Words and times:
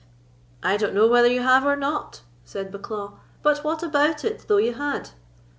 "I 0.63 0.77
don't 0.77 0.95
know 0.95 1.05
whether 1.07 1.27
you 1.27 1.41
have 1.41 1.63
or 1.63 1.75
not," 1.75 2.21
said 2.43 2.71
Bucklaw; 2.71 3.19
"but 3.43 3.63
what 3.63 3.83
about 3.83 4.25
it, 4.25 4.45
though 4.47 4.57
you 4.57 4.73
had?" 4.73 5.11